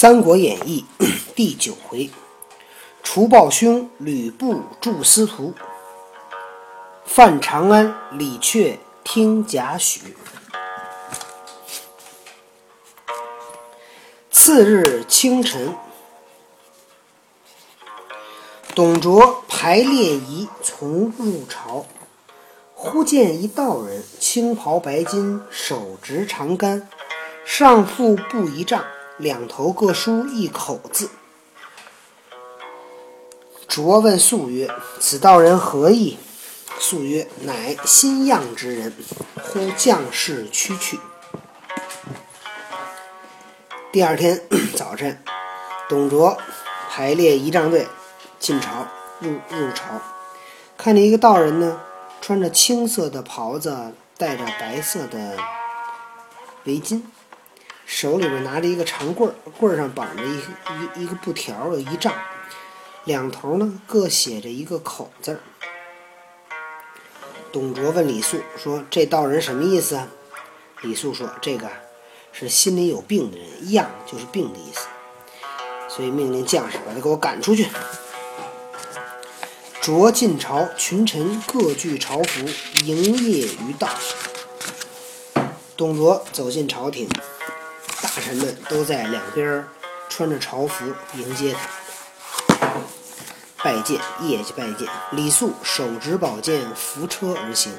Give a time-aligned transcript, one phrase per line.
[0.00, 0.84] 三国演义》
[1.34, 2.08] 第九回，
[3.02, 5.52] 除暴兄吕布助司徒，
[7.04, 9.98] 犯长安李榷听贾诩。
[14.30, 15.74] 次日清晨，
[18.76, 21.84] 董卓排列仪从入朝，
[22.72, 26.88] 忽见一道人，青袍白巾，手执长杆，
[27.44, 28.84] 上腹布一丈。
[29.18, 31.10] 两头各书一口字。
[33.66, 36.18] 卓问素曰：“此道人何意？”
[36.80, 38.94] 素曰：“乃新样之人，
[39.42, 41.00] 呼将士驱去。”
[43.90, 44.40] 第二天
[44.76, 45.20] 早晨，
[45.88, 46.38] 董卓
[46.88, 47.88] 排列仪仗队
[48.38, 48.86] 进朝，
[49.18, 50.00] 入入朝，
[50.76, 51.80] 看见一个道人呢，
[52.20, 55.36] 穿着青色的袍子，戴着白色的
[56.64, 57.02] 围巾。
[57.90, 62.12] 手里边拿着一个长棍，棍上绑着一一一个布条，有一丈，
[63.04, 65.40] 两头呢各写着一个口字。
[67.50, 70.06] 董卓问李肃说：“这道人什么意思啊？”
[70.82, 71.66] 李肃说：“这个
[72.30, 74.86] 是心里有病的人，样就是病的意思，
[75.88, 77.68] 所以命令将士把他给我赶出去。”
[79.80, 82.44] 卓进朝，群臣各具朝服，
[82.84, 83.88] 迎谒于道。
[85.74, 87.08] 董卓走进朝廷。
[88.18, 89.64] 大臣们都在两边
[90.08, 91.54] 穿着朝服迎接
[92.48, 92.72] 他，
[93.62, 94.88] 拜见，业绩拜见。
[95.12, 97.72] 李肃手执宝剑，扶车而行，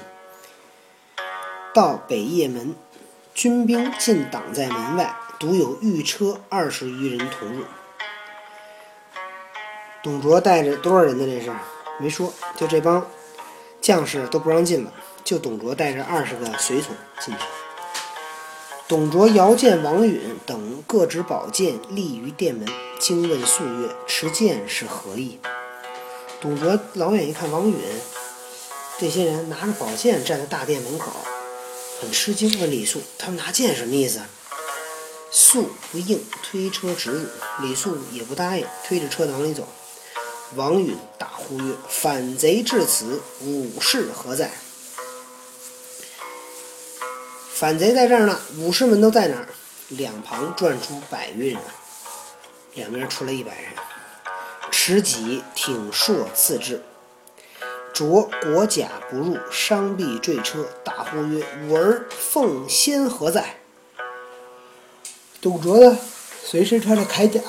[1.73, 2.73] 到北邺门，
[3.33, 7.65] 军兵尽挡在门外，独有御车二十余人同入。
[10.01, 11.25] 董卓带着多少人呢？
[11.25, 11.51] 这是
[11.99, 13.05] 没说，就这帮
[13.81, 17.41] 将士都不让进了，就董卓带着二十个随从进去。
[18.89, 22.67] 董卓遥见王允等各执宝剑立于殿门，
[22.99, 25.37] 惊问素曰：“持剑是何意？”
[26.41, 27.77] 董卓老远一看王允，
[28.97, 31.11] 这些人拿着宝剑站在大殿门口，
[32.01, 34.21] 很吃惊，问李肃：“他们拿剑什么意思？”
[35.29, 37.27] 肃不应，推车直入。
[37.61, 39.67] 李肃也不答应，推着车往里走。
[40.55, 44.49] 王允大呼曰：“反贼至此，武士何在？”
[47.59, 49.45] 反贼在这儿呢，武士们都在哪儿？
[49.89, 51.61] 两旁转出百余人，
[52.73, 53.73] 两边出来一百人，
[54.71, 56.81] 持戟挺槊刺之。
[57.93, 63.57] 卓裹甲不入，伤臂坠车，大呼曰：“吾儿奉先何在？”
[65.41, 65.97] 董卓呢，
[66.41, 67.41] 随身穿着铠甲，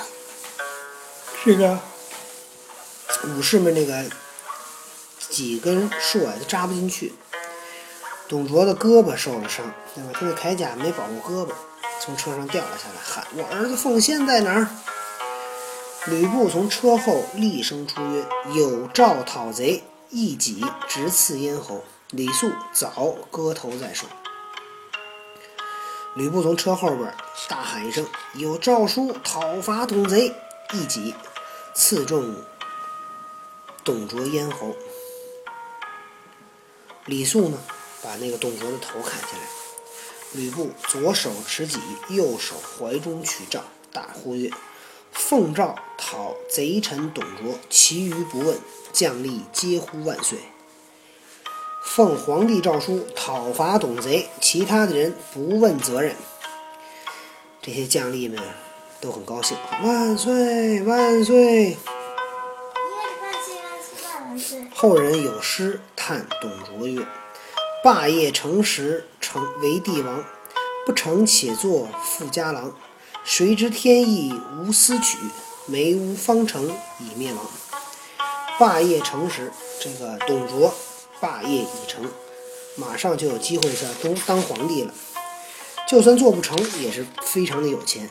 [1.44, 1.78] 这个
[3.28, 4.10] 武士们这个
[5.28, 7.14] 几根槊都扎不进去。
[8.30, 10.10] 董卓的胳膊受了伤，对吧？
[10.14, 11.50] 他的铠甲没保护胳膊，
[12.00, 14.68] 从车上掉了下来，喊：“我儿子奉先在哪儿？”
[16.06, 18.24] 吕布从车后厉声出曰
[18.54, 24.06] ：“有诏讨贼，一戟直刺咽喉。”李肃早割头在手。
[26.14, 27.12] 吕布从车后边
[27.48, 30.32] 大喊一声：“有诏书讨伐董贼！”
[30.72, 31.16] 一戟
[31.74, 32.36] 刺中
[33.82, 34.76] 董卓咽喉。
[37.06, 37.58] 李肃呢？
[38.02, 39.42] 把那个董卓的头砍下来。
[40.32, 41.78] 吕布左手持戟，
[42.08, 44.50] 右手怀中取杖，大呼曰
[45.12, 48.58] ：“奉诏讨贼臣董卓，其余不问。”
[48.92, 50.36] 将吏皆呼万岁。
[51.84, 56.16] 奉皇帝诏书讨伐董贼，其他的人不问责任。
[57.62, 58.36] 这些将吏们
[59.00, 61.76] 都很高兴，万岁万岁！
[62.76, 64.66] 万岁万岁万岁！
[64.74, 67.06] 后人有诗叹董卓曰。
[67.82, 70.22] 霸业成时成为帝王，
[70.84, 72.74] 不成且作富家郎。
[73.24, 75.16] 谁知天意无私取，
[75.64, 77.42] 梅屋方成已灭亡。
[78.58, 80.74] 霸业成时，这个董卓
[81.20, 82.04] 霸业已成，
[82.76, 84.92] 马上就有机会在东当皇帝了。
[85.88, 88.10] 就算做不成，也是非常的有钱。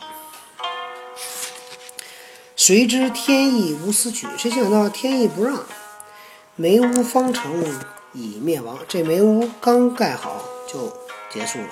[2.55, 5.63] 谁知天意无私取，谁想到天意不让，
[6.55, 7.79] 梅屋方成。
[8.13, 8.77] 已灭亡。
[8.87, 10.91] 这煤屋刚盖好就
[11.29, 11.69] 结束了。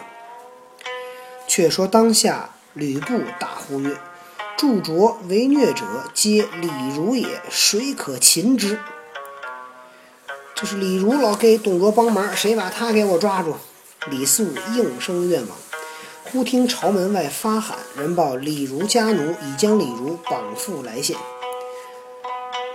[1.47, 3.97] 却说当下，吕布大呼曰
[4.57, 8.79] ：“助卓为虐者，皆李儒也，谁可擒之？”
[10.53, 13.55] 就是李儒老给董卓帮忙，谁把他给我抓住？
[14.07, 15.57] 李肃应声愿往。
[16.23, 21.15] 忽听朝门外发喊，人报李儒家奴已将李儒绑缚来献。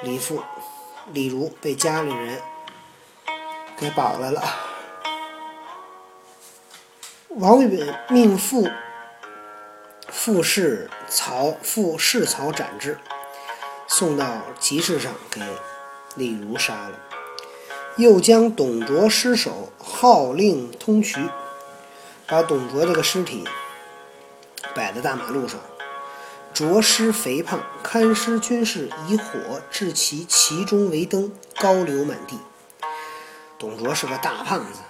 [0.02, 0.40] 李父、
[1.12, 2.40] 李儒被家里人。
[3.82, 4.40] 给绑来了。
[7.30, 8.68] 王允命副
[10.08, 12.96] 副侍曹复弑曹斩之，
[13.88, 15.40] 送到集市上给
[16.14, 17.00] 李儒杀了。
[17.96, 21.28] 又将董卓尸首号令通衢，
[22.28, 23.42] 把董卓这个尸体
[24.76, 25.58] 摆在大马路上。
[26.54, 32.38] 卓尸肥胖，看尸军士以火置其其中为灯，高流满地。
[33.62, 34.80] 董卓是个大胖子，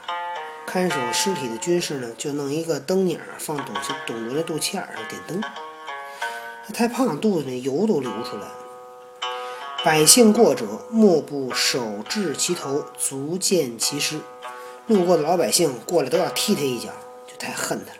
[0.64, 3.74] 看守尸体的军士呢，就弄一个灯影儿放董
[4.06, 5.42] 董卓的肚脐眼上点灯。
[6.66, 8.48] 他太胖，肚子里油都流出来。
[9.84, 14.20] 百姓过者，莫不手掷其头，足见其尸。
[14.86, 16.88] 路过的老百姓过来都要踢他一脚，
[17.26, 17.98] 就太恨他了。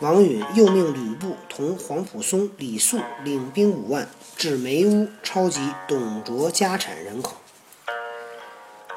[0.00, 7.36] 王允又命吕布同黄埔松、李肃领兵五万至梅屋，抄集董卓家产人口。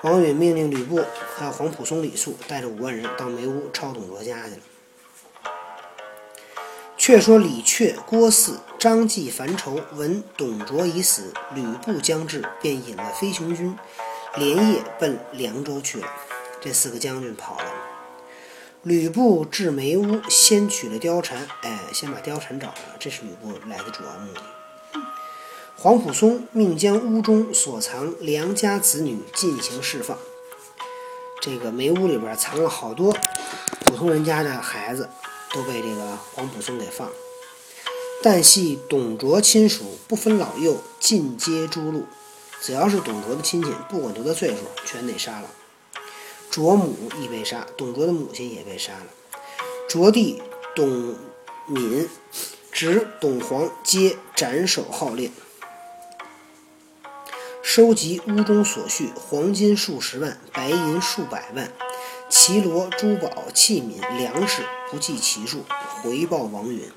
[0.05, 1.03] 王允命令吕布
[1.35, 4.61] 还有黄埔松、李肃带着五万人到梅屋抄董卓家去了。
[6.95, 13.75] 却说李榷、郭汜、张济、樊稠闻董卓已死，吕布将至，便引了飞熊军，
[14.35, 16.07] 连夜奔凉州去了。
[16.61, 17.65] 这四个将军跑了。
[18.83, 24.41] 吕布至梅屋，先取了貂蝉，哎，先把貂蝉找了，这是吕布来的主要目的。
[25.85, 30.17] 黄甫松命将屋中所藏良家子女进行释放。
[31.39, 33.15] 这个梅屋里边藏了好多
[33.81, 35.07] 普通人家的孩子。
[35.53, 37.09] 都被这个黄埔松给放，
[38.21, 42.01] 但系董卓亲属，不分老幼，尽皆诛戮。
[42.59, 45.49] 只要是董卓的亲戚，不管多大岁数，全得杀了。
[46.49, 49.05] 卓母亦被杀，董卓的母亲也被杀了。
[49.87, 50.41] 卓弟
[50.75, 51.15] 董
[51.67, 52.09] 敏、
[52.69, 55.31] 侄董黄皆斩首号令，
[57.75, 61.69] 收集屋中所需，黄金数十万，白银数百万。
[62.29, 65.65] 绮罗、珠宝、器皿、粮食不计其数，
[66.01, 66.89] 回报王允。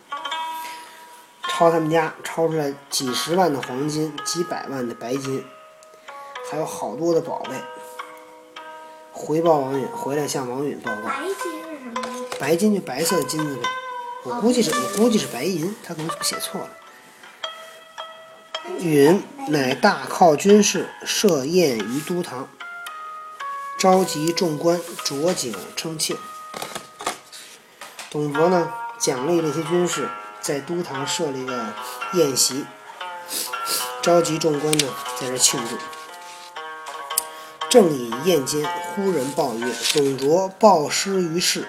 [1.49, 5.45] 抄他们家，抄出来几十万的黄金，几百万的白金，
[6.49, 7.57] 还有好多的宝贝。
[9.11, 11.09] 回报王允，回来向王允报告。
[11.09, 12.25] 白金是什么？
[12.39, 13.63] 白金就白色的金子呗。
[14.23, 16.71] 我估计是，我估计是白银，他可能写错了。
[18.81, 22.49] 允乃大犒军士，设宴于都堂。
[23.77, 26.17] 召集众官酌酒称庆。
[28.11, 30.09] 董卓呢，奖励这些军士，
[30.41, 31.75] 在都堂设了一个
[32.15, 32.65] 宴席，
[34.01, 34.87] 召集众官呢，
[35.21, 35.77] 在这庆祝。
[37.69, 38.65] 正饮宴间，
[38.95, 41.69] 忽人报曰：“董卓暴尸于市。”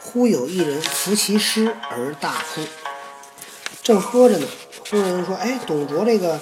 [0.00, 2.64] 忽有一人扶其尸而大哭。
[3.82, 4.46] 正喝着呢，
[4.90, 6.40] 忽然说：“哎，董卓这个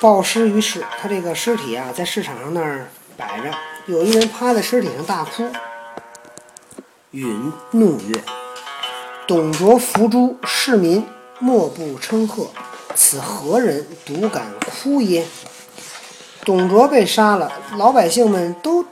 [0.00, 2.88] 暴尸于市，他这个尸体啊，在市场上那儿。”
[3.18, 3.52] 摆着，
[3.86, 5.50] 有一人趴在尸体上大哭。
[7.10, 8.22] 允怒曰
[9.26, 11.04] ：“董卓伏诛，市民
[11.40, 12.46] 莫不称贺。
[12.94, 15.26] 此何人独敢哭耶？”
[16.46, 18.84] 董卓被杀了，老百姓们都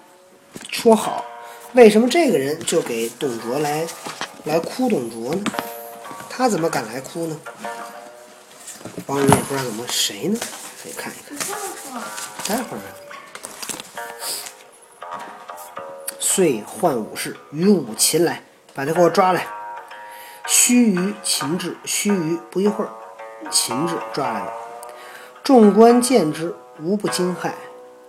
[0.72, 1.24] 说好，
[1.74, 3.86] 为什么这个人就给董卓来
[4.42, 5.44] 来哭董卓呢？
[6.28, 7.40] 他怎么敢来哭呢？
[9.04, 10.38] 帮人也不知道怎么谁呢？
[10.82, 11.36] 可以看一看。
[12.46, 12.80] 待会儿。
[16.18, 18.42] 遂唤武士与武秦来，
[18.74, 19.46] 把他给我抓来。
[20.46, 21.76] 须臾，秦至。
[21.84, 22.90] 须臾不一会儿，
[23.50, 24.52] 秦至抓来了。
[25.42, 27.52] 众官见之，无不惊骇，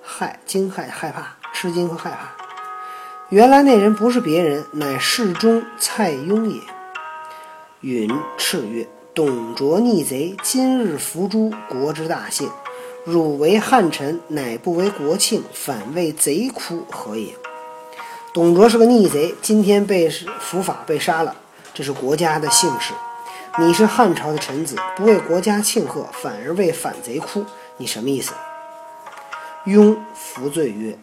[0.04, 2.32] 害惊骇害怕，吃惊和害怕。
[3.30, 6.62] 原来那人不是别人，乃侍中蔡邕也。
[7.82, 12.52] 允叱曰：“董卓逆贼，今日伏诛，国之大幸。
[13.04, 17.34] 汝为汉臣，乃不为国庆，反为贼哭，何也？”
[18.32, 20.08] 董卓是个逆贼，今天被
[20.40, 21.36] 伏法被杀了，
[21.74, 22.94] 这是国家的幸事。
[23.58, 27.44] 你是汉朝的臣子，不为国家庆贺，反而为反贼哭，
[27.78, 28.34] 你什么意思？
[29.66, 30.96] 庸服罪曰：“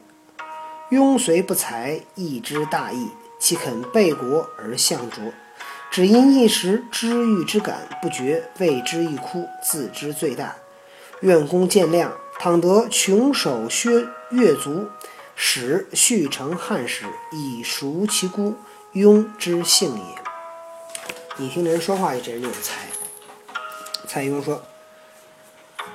[0.93, 3.09] 庸虽不才，亦知大义，
[3.41, 5.21] 岂肯背国而向卓？
[5.95, 10.57] 只因一时知遇之感，不觉为之一哭，自知罪大。
[11.21, 12.09] 愿公见谅。
[12.37, 14.89] 倘得穷守削越足。”
[15.37, 18.55] 使续成汉史，以赎其孤，
[18.93, 20.03] 庸之幸也。
[21.37, 22.89] 你听这人说话，这人就有才。
[24.09, 24.63] 蔡邕说：“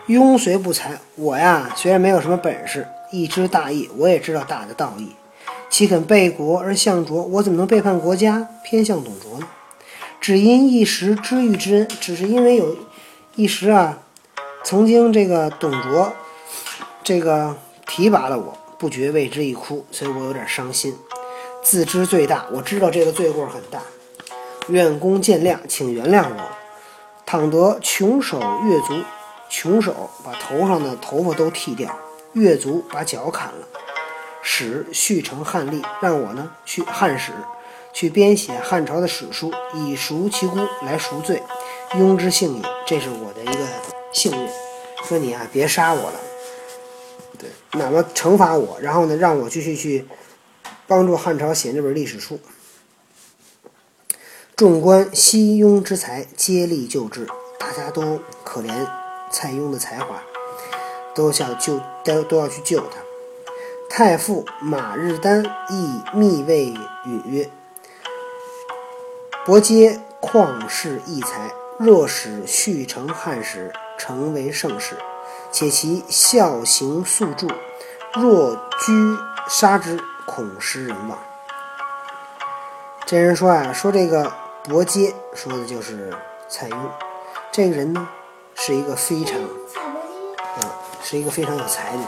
[0.07, 5.11] 庸虽不才，我呀虽然没有什么本事，一知大义，我也知道大的道义。
[5.69, 7.21] 岂肯背国而向卓？
[7.23, 9.47] 我怎么能背叛国家，偏向董卓呢？
[10.19, 12.77] 只因一时知遇之恩，只是因为有
[13.35, 13.99] 一时啊，
[14.63, 16.13] 曾经这个董卓
[17.03, 17.57] 这个
[17.87, 20.95] 提拔了我。”不觉为之一哭，所以我有点伤心。
[21.61, 23.81] 自知罪大，我知道这个罪过很大。
[24.69, 26.49] 愿公见谅，请原谅我。
[27.25, 29.03] 倘得穷手越足，
[29.49, 31.93] 穷手把头上的头发都剃掉，
[32.31, 33.67] 越足把脚砍了，
[34.41, 37.33] 使续成汉历，让我呢去汉史
[37.93, 41.41] 去编写汉朝的史书，以赎其辜来赎罪，
[41.93, 42.61] 庸之幸也。
[42.85, 43.65] 这是我的一个
[44.11, 44.49] 幸运。
[45.03, 46.19] 说你啊，别杀我了，
[47.37, 50.05] 对，哪么惩罚我，然后呢，让我继续去
[50.87, 52.39] 帮助汉朝写这本历史书。
[54.55, 57.27] 众官惜庸之才，皆力救之。
[57.57, 58.87] 大家都可怜
[59.31, 60.21] 蔡邕的才华，
[61.15, 62.97] 都想救，都都要去救他。
[63.89, 66.65] 太傅马日丹亦密谓
[67.05, 67.49] 允曰
[69.45, 74.97] ：“伯皆旷世异才，若使续成汉史，成为盛世，
[75.51, 77.47] 且其孝行素著，
[78.13, 78.55] 若
[78.85, 79.17] 居
[79.47, 81.17] 杀之，恐失人望。”
[83.05, 84.31] 这人说啊，说这个。
[84.67, 86.13] 伯喈说的就是
[86.47, 86.75] 蔡邕，
[87.49, 88.07] 这个人呢
[88.53, 90.61] 是一个非常啊，
[91.01, 92.07] 是一个非常有才的人。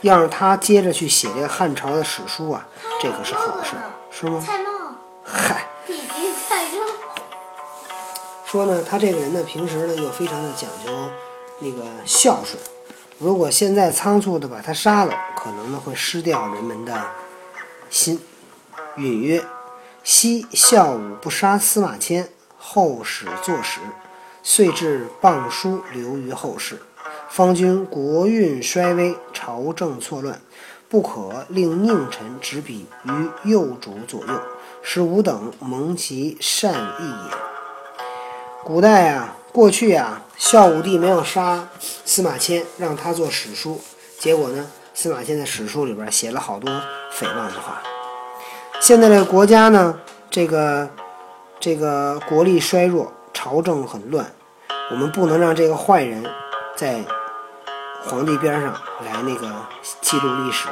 [0.00, 2.66] 要是他接着去写这个汉朝的史书啊，
[3.02, 3.74] 这可是好事，
[4.12, 4.42] 是吗？
[8.52, 10.92] 说呢，他这个人呢，平时呢又非常的讲究
[11.60, 12.62] 那个孝顺。
[13.18, 17.02] 如果现在仓促的把他杀了，可能呢会失掉人们的
[17.88, 18.20] 心。
[18.98, 19.42] 允曰。
[20.04, 22.28] 昔孝武不杀司马迁，
[22.58, 23.80] 后使作史，
[24.42, 26.82] 遂至谤书流于后世。
[27.30, 30.38] 方君国运衰微，朝政错乱，
[30.90, 34.40] 不可令佞臣执笔于幼主左右，
[34.82, 37.51] 使吾等蒙其善意也。
[38.64, 41.68] 古代啊，过去啊，孝武帝没有杀
[42.04, 43.82] 司马迁，让他做史书，
[44.20, 47.82] 结果呢，司马迁在史书里边写了好多诽谤的话。
[48.80, 49.98] 现在这个国家呢，
[50.30, 50.88] 这个
[51.58, 54.32] 这个国力衰弱，朝政很乱，
[54.92, 56.24] 我们不能让这个坏人
[56.76, 57.00] 在
[58.04, 58.72] 皇帝边上
[59.04, 59.50] 来那个
[60.00, 60.68] 记录历史，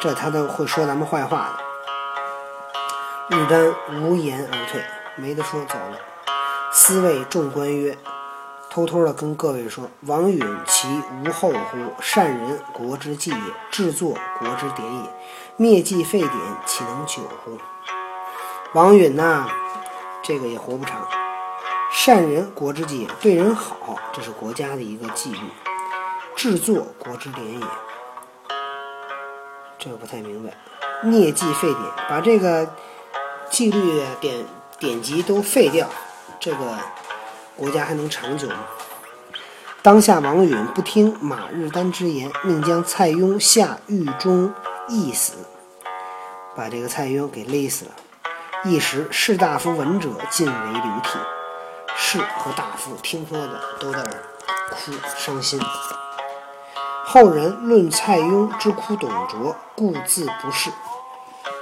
[0.00, 3.36] 这他都会说咱们坏话的。
[3.36, 4.80] 日丹无言而退，
[5.16, 5.98] 没得说，走了。
[6.78, 7.96] 司谓众官曰
[8.68, 10.86] ：“偷偷的跟各位说，王允其
[11.24, 11.78] 无后乎？
[12.02, 13.38] 善人，国之计也；
[13.70, 15.10] 制作，国之典也。”
[15.56, 16.30] 灭迹废典，
[16.66, 17.58] 岂能久乎？
[18.74, 19.48] 王允呐，
[20.22, 21.08] 这个也活不长。
[21.90, 25.38] 善人，国之计也，对人好，这是国家的一个纪律。
[26.36, 27.66] 制作，国之典也。
[29.78, 30.52] 这个不太明白。
[31.02, 32.68] 灭迹废典，把这个
[33.48, 34.44] 纪律典
[34.78, 35.88] 典籍都废掉，
[36.40, 36.78] 这个
[37.56, 38.66] 国家还能长久吗？
[39.82, 44.52] 当下王允不听马日丹之言，命将蔡邕下狱中。
[44.88, 45.32] 缢死，
[46.54, 47.90] 把这个蔡邕给勒死了。
[48.64, 51.18] 一时士大夫闻者尽为流涕，
[51.96, 54.00] 士和大夫听说的都在
[54.70, 55.60] 哭伤心。
[57.04, 60.70] 后人论蔡邕之哭董卓，故自不仕。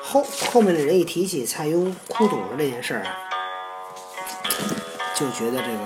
[0.02, 3.16] 后后面的人一提起蔡邕哭董卓这件事儿啊，
[5.14, 5.78] 就觉得这个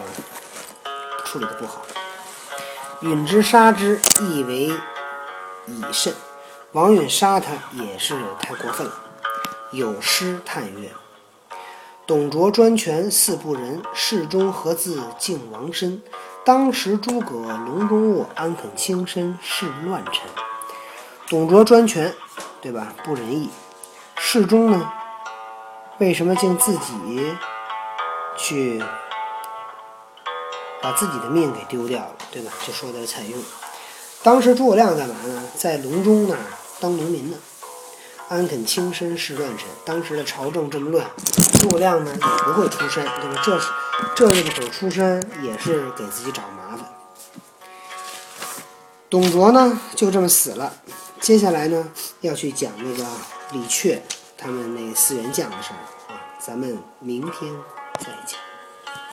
[1.24, 1.82] 处理的不好。
[3.00, 4.72] 允之杀之，亦为
[5.66, 6.14] 以慎。
[6.72, 8.92] 王允杀他也是太过分了。
[9.70, 10.90] 有诗叹曰
[12.06, 16.02] ：“董卓专权似不仁，世中何自敬王身？
[16.44, 20.22] 当时诸葛笼中卧，安肯轻身事乱臣？”
[21.28, 22.14] 董卓专权，
[22.62, 22.94] 对吧？
[23.04, 23.50] 不仁义。
[24.16, 24.92] 世中呢？
[25.98, 26.94] 为什么敬自己
[28.38, 28.82] 去
[30.80, 32.52] 把自己的命给丢掉了，对吧？
[32.66, 33.34] 就说的是蔡邕。
[34.22, 35.42] 当时诸葛亮干嘛呢？
[35.56, 36.40] 在隆中那儿
[36.80, 37.36] 当农民呢。
[38.28, 39.66] 安肯轻身事乱臣？
[39.86, 41.06] 当时的朝政这么乱，
[41.62, 43.40] 诸葛亮呢也不会出山，对吧？
[43.42, 43.68] 这是
[44.14, 46.86] 这个会出山也是给自己找麻烦。
[49.08, 50.70] 董卓呢就这么死了。
[51.20, 51.88] 接下来呢
[52.20, 53.06] 要去讲那个
[53.52, 53.98] 李榷
[54.36, 57.50] 他们那四员将的事儿啊，咱们明天
[57.98, 58.47] 再见。